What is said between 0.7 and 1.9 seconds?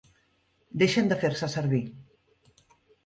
Deixen de fer-se servir.